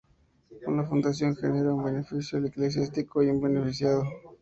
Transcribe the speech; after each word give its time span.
Una 0.65 0.83
Fundación 0.87 1.35
genera 1.35 1.75
un 1.75 1.83
beneficio 1.83 2.43
eclesiástico 2.43 3.21
y 3.21 3.27
un 3.29 3.39
beneficiado. 3.39 4.01